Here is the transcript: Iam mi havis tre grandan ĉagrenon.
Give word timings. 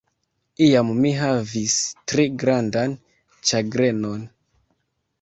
Iam 0.67 0.89
mi 1.03 1.11
havis 1.17 1.77
tre 2.13 2.27
grandan 2.47 2.99
ĉagrenon. 3.53 4.29